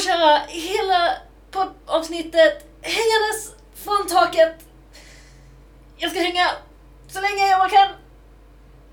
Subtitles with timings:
[0.00, 1.16] och köra hela
[1.50, 4.54] poddavsnittet hängandes från taket.
[5.96, 6.50] Jag ska hänga
[7.08, 7.88] så länge jag bara kan.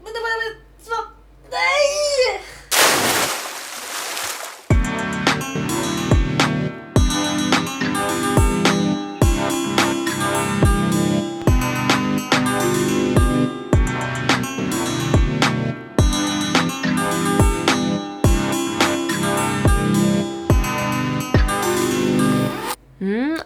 [0.04, 1.08] Men det var jag svart.
[1.52, 2.42] Nej!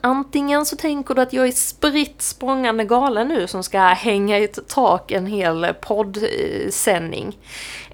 [0.02, 4.44] Antingen så tänker du att jag är spritt språngande galen nu som ska hänga i
[4.44, 7.38] ett tak en hel poddsändning.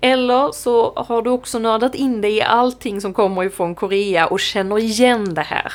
[0.01, 4.39] Eller så har du också nördat in dig i allting som kommer ifrån Korea och
[4.39, 5.73] känner igen det här.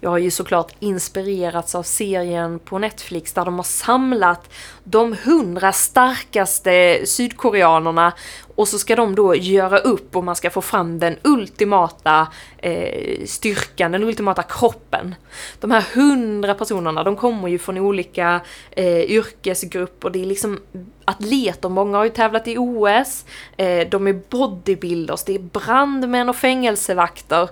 [0.00, 4.50] Jag har ju såklart inspirerats av serien på Netflix där de har samlat
[4.84, 8.12] de hundra starkaste sydkoreanerna
[8.54, 13.24] och så ska de då göra upp och man ska få fram den ultimata eh,
[13.26, 15.14] styrkan, den ultimata kroppen.
[15.60, 20.10] De här hundra personerna, de kommer ju från olika eh, yrkesgrupper.
[20.10, 20.60] Det är liksom
[21.08, 23.24] atleter, många har ju tävlat i OS.
[23.56, 27.48] Eh, de är bodybuilders, det är brandmän och fängelsevakter.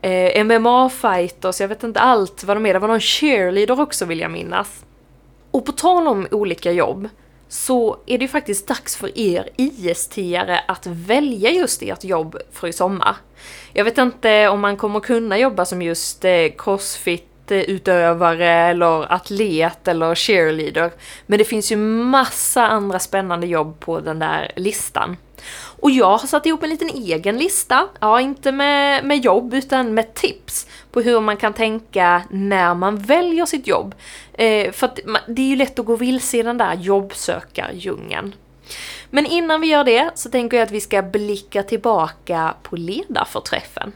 [0.00, 2.72] Eh, MMA-fighters, jag vet inte allt vad de är.
[2.72, 4.84] Det var någon cheerleader också vill jag minnas.
[5.50, 7.08] Och på tal om olika jobb
[7.48, 12.68] så är det ju faktiskt dags för er IS-tiare att välja just ert jobb för
[12.68, 13.16] i sommar.
[13.72, 19.88] Jag vet inte om man kommer kunna jobba som just eh, crossfit utövare eller atlet
[19.88, 20.90] eller cheerleader.
[21.26, 25.16] Men det finns ju massa andra spännande jobb på den där listan.
[25.80, 29.94] Och jag har satt ihop en liten egen lista, ja inte med, med jobb utan
[29.94, 33.94] med tips på hur man kan tänka när man väljer sitt jobb.
[34.32, 38.34] Eh, för att det är ju lätt att gå vilse i den där jobbsökardjungeln.
[39.10, 43.92] Men innan vi gör det så tänker jag att vi ska blicka tillbaka på ledarförträffen.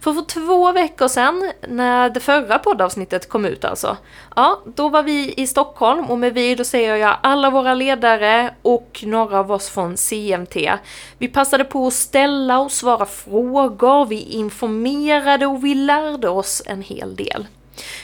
[0.00, 3.96] För för två veckor sedan, när det förra poddavsnittet kom ut alltså,
[4.36, 8.54] ja, då var vi i Stockholm och med vi då säger jag alla våra ledare
[8.62, 10.56] och några av oss från CMT.
[11.18, 16.82] Vi passade på att ställa och svara frågor, vi informerade och vi lärde oss en
[16.82, 17.46] hel del.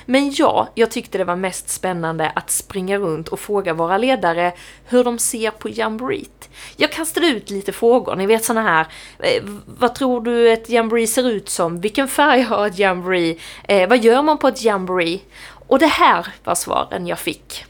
[0.06, 4.52] Men ja, jag tyckte det var mest spännande att springa runt och fråga våra ledare
[4.84, 6.48] hur de ser på jamboreet.
[6.76, 8.86] Jag kastade ut lite frågor, ni vet såna här,
[9.18, 11.80] eh, vad tror du ett jamboree ser ut som?
[11.80, 13.38] Vilken färg har ett jamboree?
[13.68, 15.20] Eh, vad gör man på ett jamboree?
[15.68, 17.64] Och det här var svaren jag fick.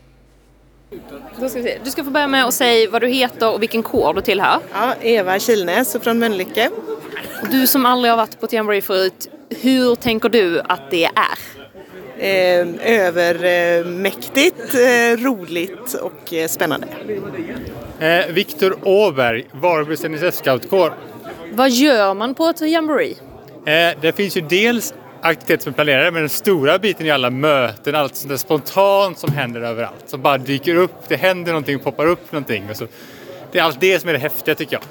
[1.38, 1.78] Då ska vi se.
[1.84, 4.60] Du ska få börja med att säga vad du heter och vilken kår du tillhör.
[4.72, 6.70] Ja, Eva Kilnäs från Mölnlycke.
[7.50, 9.28] Du som aldrig har varit på ett jamboree förut,
[9.60, 11.59] hur tänker du att det är?
[12.20, 16.86] Eh, övermäktigt, eh, roligt och eh, spännande.
[18.00, 20.92] Eh, Viktor Åberg, Varbergs NSS-scoutkår.
[21.52, 23.16] Vad gör man på ett jamboree?
[23.66, 27.30] Eh, det finns ju dels aktiviteter som är planerade men den stora biten är alla
[27.30, 30.04] möten, allt sånt där spontant som händer överallt.
[30.06, 32.70] Som bara dyker upp, det händer någonting, poppar upp någonting.
[32.70, 32.86] Och så.
[33.52, 34.82] Det är allt det som är det häftiga tycker jag.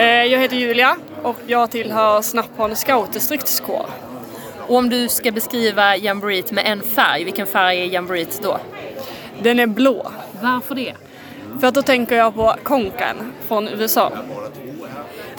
[0.00, 3.86] Eh, jag heter Julia och jag tillhör Snapphanen scoutdistriktskår.
[4.70, 8.58] Och om du ska beskriva jamboreet med en färg, vilken färg är jamboreet då?
[9.42, 10.12] Den är blå.
[10.42, 10.94] Varför det?
[11.60, 14.12] För att då tänker jag på Konkan från USA.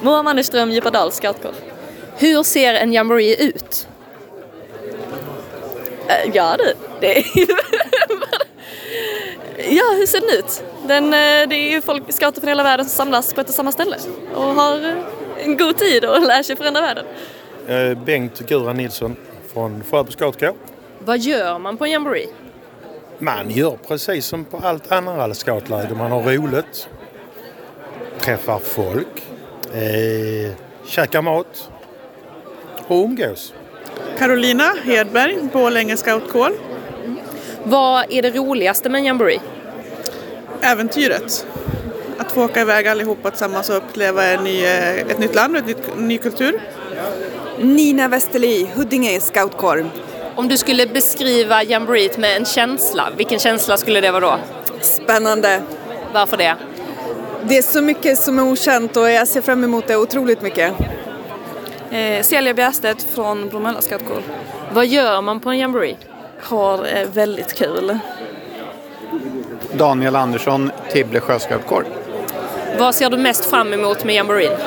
[0.02, 1.52] Moa Mannerström, Djupadals scoutkår.
[2.18, 3.88] Hur ser en jamboree ut?
[6.08, 7.26] Äh, ja du, det är
[9.70, 10.64] Ja, hur ser den ut?
[10.88, 13.56] Den, eh, det är ju folk, scouter från hela världen som samlas på ett och
[13.56, 13.98] samma ställe
[14.36, 14.94] och har eh,
[15.44, 17.06] en god tid och lär sig förändra världen.
[17.68, 19.16] Eh, Bengt Gura Nilsson
[19.54, 20.54] från Sjöbo Scoutkår.
[21.00, 22.28] Vad gör man på en jamboree?
[23.20, 25.96] Man gör precis som på allt andra scoutläger.
[25.96, 26.90] Man har roligt,
[28.20, 29.24] träffar folk,
[29.74, 30.52] eh,
[30.88, 31.70] käkar mat
[32.88, 33.54] och umgås.
[34.18, 36.52] Carolina Hedberg, Borlänge Scoutkår.
[37.64, 39.40] Vad är det roligaste med en jamboree?
[40.62, 41.48] Äventyret.
[42.18, 45.98] Att få åka iväg allihopa tillsammans och uppleva en ny, eh, ett nytt land och
[45.98, 46.62] en ny kultur.
[47.62, 49.86] Nina Westerli, Huddinge scoutkår.
[50.36, 54.38] Om du skulle beskriva jamboreet med en känsla, vilken känsla skulle det vara då?
[54.82, 55.62] Spännande.
[56.14, 56.56] Varför det?
[57.44, 60.74] Det är så mycket som är okänt och jag ser fram emot det otroligt mycket.
[61.92, 64.22] Eh, Celia Bjärstedt från Bromölla scoutkår.
[64.74, 65.98] Vad gör man på en jamboree?
[66.42, 68.00] Har eh, väldigt kul.
[69.74, 71.86] Daniel Andersson, Tibble sjöscoutkår.
[72.80, 74.58] Vad ser du mest fram emot med jamboreen?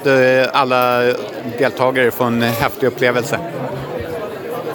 [0.00, 1.02] Att eh, alla
[1.58, 3.40] deltagare får en häftig upplevelse.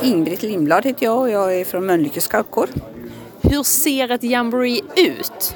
[0.03, 2.69] Ingrid Lindblad heter jag och jag är från Mölnlycke scoutkår.
[3.41, 5.55] Hur ser ett jamboree ut?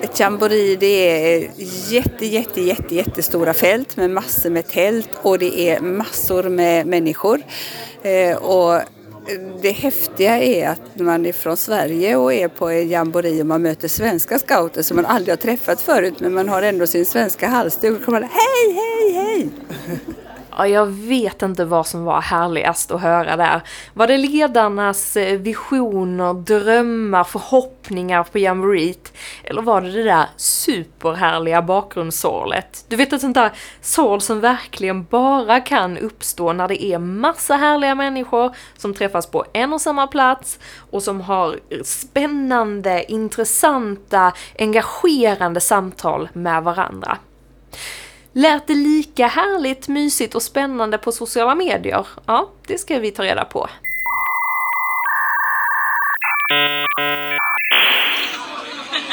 [0.00, 1.50] ett jamboree det är
[1.88, 7.40] jätte, jätte, jätte, jättestora fält med massor med tält och det är massor med människor.
[8.02, 8.80] Eh, och
[9.62, 13.62] det häftiga är att man är från Sverige och är på en jamboree och man
[13.62, 17.48] möter svenska scouter som man aldrig har träffat förut men man har ändå sin svenska
[17.48, 19.50] halsduk och kommer hej, hej, hej!
[20.58, 23.62] Ja, jag vet inte vad som var härligast att höra där.
[23.94, 29.12] Var det ledarnas eh, visioner, drömmar, förhoppningar på jamboreet?
[29.44, 32.84] Eller var det det där superhärliga bakgrundssorlet?
[32.88, 37.56] Du vet ett sånt där sorl som verkligen bara kan uppstå när det är massa
[37.56, 40.58] härliga människor som träffas på en och samma plats
[40.90, 47.18] och som har spännande, intressanta, engagerande samtal med varandra.
[48.38, 52.06] Lät det lika härligt, mysigt och spännande på sociala medier?
[52.26, 53.68] Ja, det ska vi ta reda på.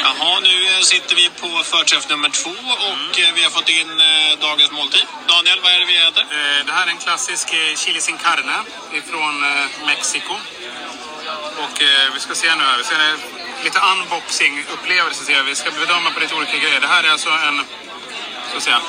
[0.04, 2.56] Jaha, nu eh, sitter vi på förträff nummer två
[2.92, 5.06] och eh, vi har fått in eh, dagens måltid.
[5.28, 6.26] Daniel, vad är det vi äter?
[6.66, 7.48] Det här är en klassisk
[7.82, 8.58] chili sin carne
[9.00, 9.36] ifrån
[9.86, 10.36] Mexiko.
[11.64, 11.76] Och
[12.14, 13.00] vi ska se nu här, vi ser
[13.64, 15.44] lite unboxing-upplevelse.
[15.46, 16.80] Vi ska bedöma på lite olika grejer.
[16.82, 17.58] Det här är alltså en
[18.62, 18.82] ska säga.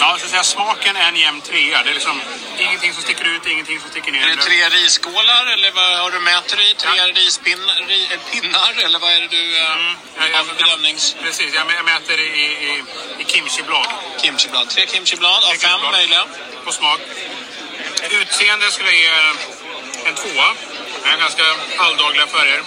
[0.00, 1.82] Ja, så att säga, smaken är en jämn trea.
[1.82, 2.20] Det är liksom
[2.58, 4.22] ingenting som sticker ut, ingenting som sticker ner.
[4.22, 6.74] Är det tre risskålar eller vad har du mäter i?
[6.74, 7.06] Tre ja.
[7.06, 11.16] rispinnar ri, eh, eller vad är det du eh, mm, ja, har för bedömnings...
[11.22, 12.30] Precis, jag, jag mäter i,
[12.68, 12.82] i,
[13.18, 13.86] i kimchiblad.
[14.22, 14.68] Kimchiblad.
[14.68, 16.24] Tre kimchiblad av fem möjliga.
[16.64, 17.00] På smak.
[18.10, 19.10] Utseende skulle jag ge
[20.08, 20.48] en tvåa.
[21.02, 21.44] Det är ganska
[21.78, 22.62] alldagliga färger.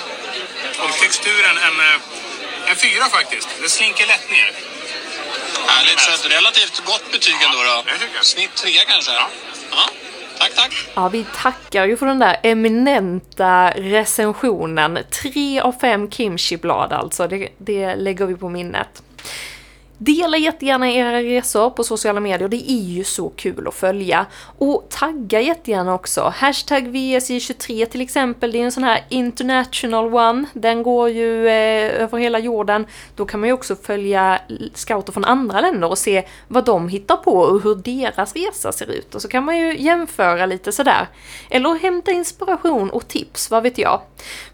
[0.80, 2.00] Och texturen en eh,
[2.70, 3.50] en fyra faktiskt.
[3.62, 4.52] Det slinker lätt ner.
[5.68, 7.84] Härligt, så ett relativt gott betyg ändå då.
[8.16, 9.12] Ja, Snitt tre kanske?
[9.12, 9.28] Ja.
[9.72, 9.90] ja.
[10.40, 10.88] Tack, tack.
[10.96, 15.00] Ja, vi tackar ju för den där eminenta recensionen.
[15.22, 19.04] Tre av fem kimchi-blad alltså, det, det lägger vi på minnet.
[19.98, 24.26] Dela jättegärna era resor på sociala medier, det är ju så kul att följa.
[24.58, 26.34] Och tagga jättegärna också.
[26.36, 30.46] Hashtag VSI23 till exempel, det är en sån här international one.
[30.54, 32.86] Den går ju eh, över hela jorden.
[33.16, 34.40] Då kan man ju också följa
[34.74, 38.92] scouter från andra länder och se vad de hittar på och hur deras resa ser
[38.92, 39.16] ut.
[39.16, 41.08] Och så kan man ju jämföra lite sådär.
[41.50, 44.02] Eller hämta inspiration och tips, vad vet jag.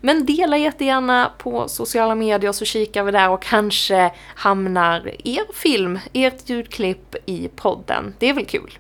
[0.02, 6.00] Men dela jättegärna på sociala medier så kikar vi där och kanske hamnar er film,
[6.14, 8.16] ert ljudklipp i podden.
[8.20, 8.78] Det är väl kul?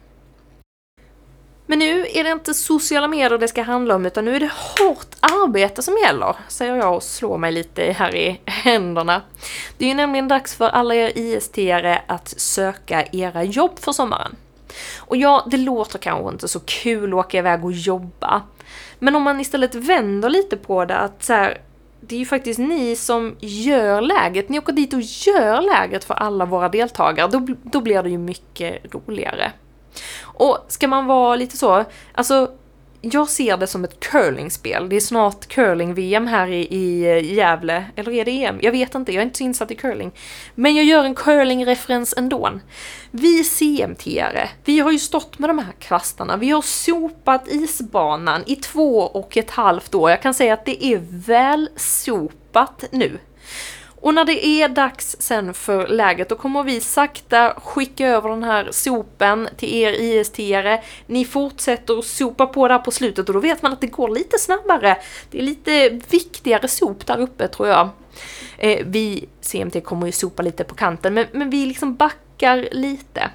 [1.65, 4.51] Men nu är det inte sociala medier det ska handla om utan nu är det
[4.79, 9.21] hårt arbete som gäller, säger jag och slår mig lite här i händerna.
[9.77, 14.35] Det är ju nämligen dags för alla er IST-are att söka era jobb för sommaren.
[14.97, 18.41] Och ja, det låter kanske inte så kul att åka iväg och jobba.
[18.99, 21.61] Men om man istället vänder lite på det, att så här,
[22.01, 24.49] det är ju faktiskt ni som gör läget.
[24.49, 27.27] Ni åker dit och gör läget för alla våra deltagare.
[27.27, 29.51] Då, då blir det ju mycket roligare.
[30.21, 32.51] Och ska man vara lite så, alltså
[33.01, 34.89] jag ser det som ett curlingspel.
[34.89, 37.85] Det är snart curling-VM här i, i eh, Gävle.
[37.95, 38.59] Eller är det EM?
[38.61, 40.11] Jag vet inte, jag är inte så insatt i curling.
[40.55, 42.59] Men jag gör en curling-referens ändå.
[43.11, 46.37] Vi CMT-are, vi har ju stått med de här kvastarna.
[46.37, 50.09] Vi har sopat isbanan i två och ett halvt år.
[50.09, 53.19] Jag kan säga att det är väl sopat nu.
[54.01, 58.43] Och när det är dags sen för läget, då kommer vi sakta skicka över den
[58.43, 60.79] här sopen till er IST-are.
[61.05, 64.09] Ni fortsätter att sopa på där på slutet och då vet man att det går
[64.09, 64.97] lite snabbare.
[65.31, 67.89] Det är lite viktigare sop där uppe tror jag.
[68.57, 73.29] Eh, vi, CMT, kommer ju sopa lite på kanten, men, men vi liksom backar lite.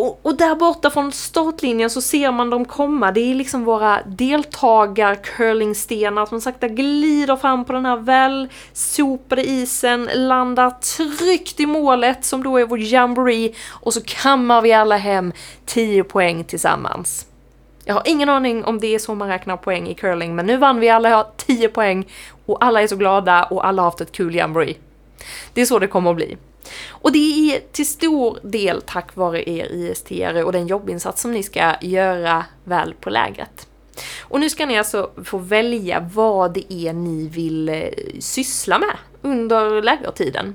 [0.00, 3.12] Och, och, där borta från startlinjen så ser man dem komma.
[3.12, 10.70] Det är liksom våra deltagar-curlingstenar som sakta glider fram på den här välsopade isen, landar
[10.70, 15.32] tryggt i målet som då är vår jamboree och så kammar vi alla hem
[15.66, 17.26] 10 poäng tillsammans.
[17.84, 20.56] Jag har ingen aning om det är så man räknar poäng i curling, men nu
[20.56, 22.06] vann vi alla 10 poäng
[22.46, 24.76] och alla är så glada och alla har haft ett kul jamboree.
[25.52, 26.36] Det är så det kommer att bli.
[26.88, 30.10] Och det är till stor del tack vare er ist
[30.44, 33.66] och den jobbinsats som ni ska göra väl på lägret.
[34.20, 37.88] Och nu ska ni alltså få välja vad det är ni vill eh,
[38.18, 40.54] syssla med under lägertiden.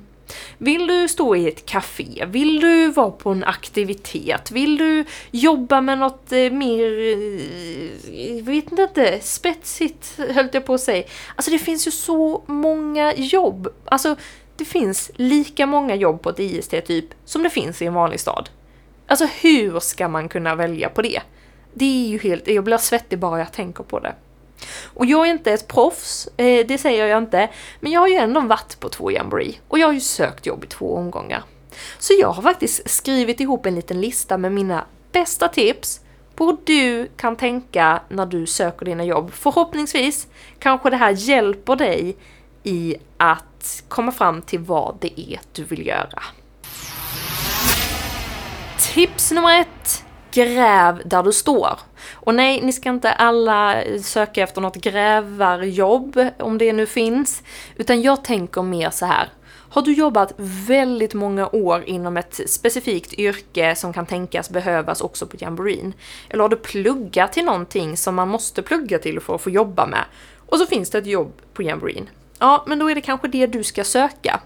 [0.58, 2.26] Vill du stå i ett café?
[2.28, 4.52] Vill du vara på en aktivitet?
[4.52, 10.74] Vill du jobba med något eh, mer, eh, jag vet inte, spetsigt höll jag på
[10.74, 11.04] att säga.
[11.36, 13.68] Alltså det finns ju så många jobb.
[13.86, 14.16] Alltså
[14.58, 18.20] det finns lika många jobb på ett IST typ som det finns i en vanlig
[18.20, 18.50] stad.
[19.08, 21.22] Alltså hur ska man kunna välja på det?
[21.74, 24.16] Det är ju helt, jag blir svettig bara jag tänker på det.
[24.84, 28.16] Och jag är inte ett proffs, eh, det säger jag inte, men jag har ju
[28.16, 31.44] ändå varit på två jamboree och jag har ju sökt jobb i två omgångar.
[32.00, 36.02] Så jag har faktiskt skrivit ihop en liten lista med mina bästa tips
[36.36, 39.32] på hur du kan tänka när du söker dina jobb.
[39.34, 40.28] Förhoppningsvis
[40.60, 42.18] kanske det här hjälper dig
[42.66, 46.24] i att komma fram till vad det är du vill göra.
[48.94, 50.04] Tips nummer ett.
[50.32, 51.80] Gräv där du står.
[52.14, 57.44] Och nej, ni ska inte alla söka efter något grävarjobb, om det nu finns.
[57.76, 59.30] Utan jag tänker mer så här.
[59.48, 60.34] Har du jobbat
[60.68, 65.94] väldigt många år inom ett specifikt yrke som kan tänkas behövas också på jamboreen?
[66.30, 69.86] Eller har du pluggat till någonting som man måste plugga till för att få jobba
[69.86, 70.06] med?
[70.46, 72.10] Och så finns det ett jobb på jamboreen.
[72.40, 74.40] Ja, men då är det kanske det du ska söka.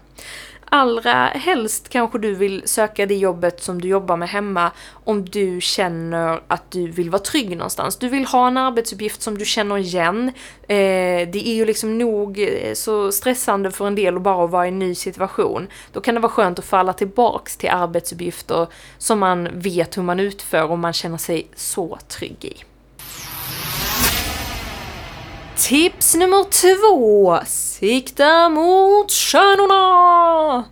[0.72, 4.70] Allra helst kanske du vill söka det jobbet som du jobbar med hemma
[5.04, 7.96] om du känner att du vill vara trygg någonstans.
[7.96, 10.28] Du vill ha en arbetsuppgift som du känner igen.
[10.62, 14.66] Eh, det är ju liksom nog eh, så stressande för en del att bara vara
[14.66, 15.66] i en ny situation.
[15.92, 18.66] Då kan det vara skönt att falla tillbaks till arbetsuppgifter
[18.98, 22.64] som man vet hur man utför och man känner sig så trygg i.
[25.60, 27.38] Tips nummer två!
[27.46, 30.64] Sikta mot stjärnorna!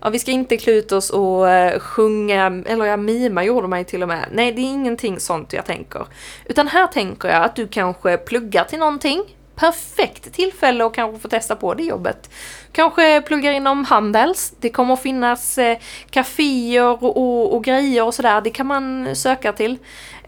[0.00, 3.78] Ja, vi ska inte klä ut oss och eh, sjunga, eller ja, mima gjorde man
[3.78, 4.28] ju till och med.
[4.32, 6.06] Nej, det är ingenting sånt jag tänker.
[6.44, 9.22] Utan här tänker jag att du kanske pluggar till någonting.
[9.56, 12.30] Perfekt tillfälle att kanske få testa på det jobbet.
[12.72, 14.52] Kanske pluggar inom Handels.
[14.60, 15.78] Det kommer att finnas eh,
[16.10, 18.40] kaféer och, och, och grejer och sådär.
[18.40, 19.78] Det kan man söka till.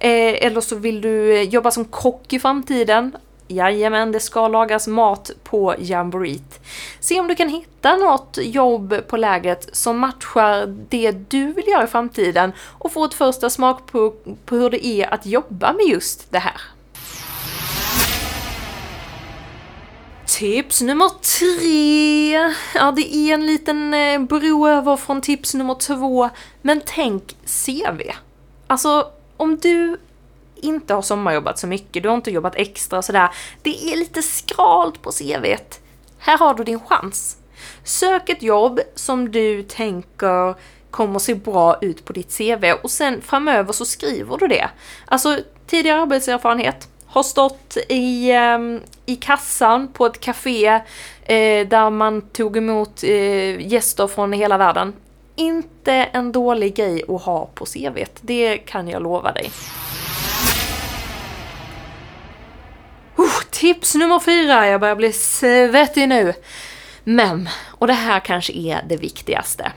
[0.00, 3.16] Eh, eller så vill du eh, jobba som kock i framtiden.
[3.48, 6.60] Jajamän, det ska lagas mat på Jamboreet.
[7.00, 11.84] Se om du kan hitta något jobb på lägret som matchar det du vill göra
[11.84, 15.86] i framtiden och få ett första smak på, på hur det är att jobba med
[15.86, 16.60] just det här.
[20.26, 22.54] Tips nummer tre.
[22.74, 26.30] Ja, det är en liten eh, bro över från tips nummer två.
[26.62, 28.00] Men tänk CV.
[28.66, 29.96] Alltså, om du
[30.56, 33.28] inte har sommarjobbat så mycket, du har inte jobbat extra och sådär.
[33.62, 35.80] Det är lite skralt på CVt.
[36.18, 37.36] Här har du din chans.
[37.84, 40.54] Sök ett jobb som du tänker
[40.90, 44.70] kommer se bra ut på ditt CV och sen framöver så skriver du det.
[45.04, 50.66] Alltså tidigare arbetserfarenhet, har stått i, ehm, i kassan på ett café
[51.22, 54.92] eh, där man tog emot eh, gäster från hela världen.
[55.36, 59.50] Inte en dålig grej att ha på CVt, det kan jag lova dig.
[63.56, 66.32] Tips nummer fyra, jag börjar bli svettig nu.
[67.04, 69.72] Men, och det här kanske är det viktigaste.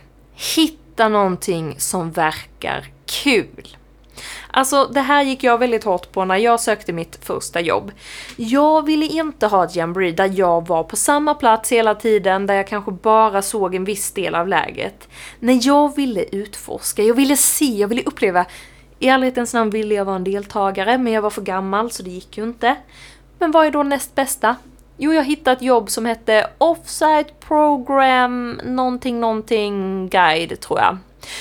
[0.55, 3.77] Hitta någonting som verkar kul.
[4.51, 7.91] Alltså det här gick jag väldigt hårt på när jag sökte mitt första jobb.
[8.35, 12.55] Jag ville inte ha ett jamboree där jag var på samma plats hela tiden, där
[12.55, 15.07] jag kanske bara såg en viss del av läget.
[15.39, 18.45] Nej, jag ville utforska, jag ville se, jag ville uppleva.
[18.99, 22.09] I ärlighetens namn ville jag vara en deltagare, men jag var för gammal så det
[22.09, 22.75] gick ju inte.
[23.39, 24.55] Men vad är då näst bästa?
[24.97, 30.97] Jo, jag hittade ett jobb som hette Offsite Program någonting någonting guide tror jag.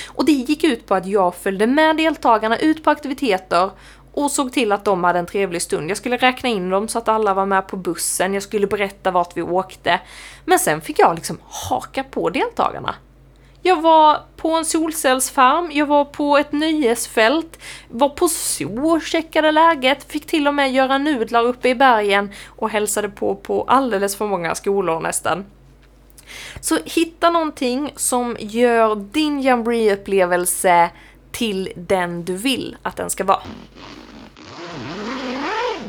[0.07, 3.69] Och det gick ut på att jag följde med deltagarna ut på aktiviteter
[4.13, 5.89] och såg till att de hade en trevlig stund.
[5.89, 9.11] Jag skulle räkna in dem så att alla var med på bussen, jag skulle berätta
[9.11, 9.99] vart vi åkte.
[10.45, 11.37] Men sen fick jag liksom
[11.69, 12.95] haka på deltagarna.
[13.69, 19.51] Jag var på en solcellsfarm, jag var på ett nöjesfält, var på zoo och checkade
[19.51, 24.15] läget, fick till och med göra nudlar uppe i bergen och hälsade på på alldeles
[24.15, 25.45] för många skolor nästan.
[26.61, 30.89] Så hitta någonting som gör din jamboree-upplevelse
[31.31, 33.41] till den du vill att den ska vara.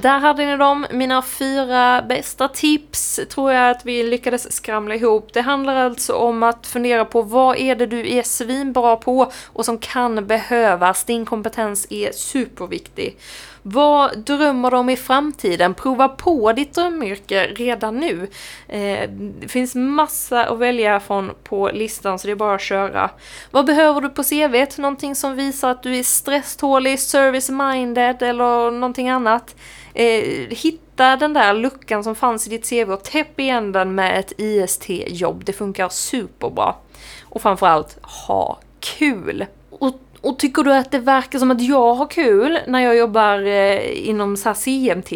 [0.03, 5.33] Där hade ni dem, mina fyra bästa tips tror jag att vi lyckades skramla ihop.
[5.33, 9.65] Det handlar alltså om att fundera på vad är det du är svinbra på och
[9.65, 11.05] som kan behövas.
[11.05, 13.17] Din kompetens är superviktig.
[13.63, 15.75] Vad drömmer du om i framtiden?
[15.75, 18.29] Prova på ditt drömyrke redan nu.
[18.69, 23.11] Eh, det finns massa att välja från på listan så det är bara att köra.
[23.51, 24.79] Vad behöver du på CVt?
[24.79, 29.57] Någonting som visar att du är stresstålig, service-minded eller någonting annat.
[29.95, 34.19] Eh, hitta den där luckan som fanns i ditt CV och täpp igen den med
[34.19, 35.45] ett IST-jobb.
[35.45, 36.75] Det funkar superbra.
[37.25, 39.47] Och framförallt, ha kul!
[39.71, 43.47] Och och tycker du att det verkar som att jag har kul när jag jobbar
[43.47, 45.13] eh, inom så CMT,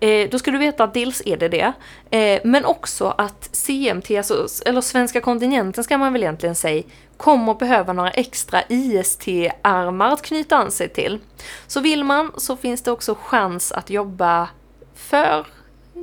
[0.00, 1.72] eh, då ska du veta att dels är det det,
[2.10, 6.82] eh, men också att CMT, alltså, eller svenska kontinenten ska man väl egentligen säga,
[7.16, 11.18] kommer behöva några extra IST-armar att knyta an sig till.
[11.66, 14.48] Så vill man så finns det också chans att jobba
[14.94, 15.46] för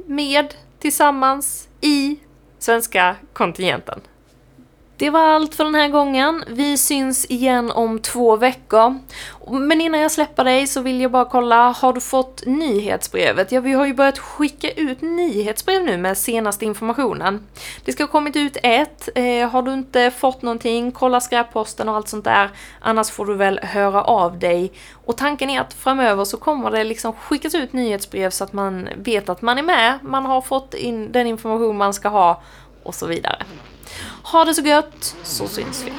[0.06, 2.20] med, tillsammans, i
[2.60, 4.02] svenska kontingenten.
[5.04, 6.44] Det var allt för den här gången.
[6.48, 9.00] Vi syns igen om två veckor.
[9.48, 13.52] Men innan jag släpper dig så vill jag bara kolla, har du fått nyhetsbrevet?
[13.52, 17.48] Ja, vi har ju börjat skicka ut nyhetsbrev nu med senaste informationen.
[17.86, 19.10] Det ska ha kommit ut ett.
[19.16, 22.50] Eh, har du inte fått någonting, kolla skräpposten och allt sånt där.
[22.80, 24.72] Annars får du väl höra av dig.
[25.06, 28.90] Och tanken är att framöver så kommer det liksom skickas ut nyhetsbrev så att man
[28.96, 32.42] vet att man är med, man har fått in den information man ska ha
[32.84, 33.46] och så vidare.
[34.24, 35.94] Ha det så gött, så syns vi.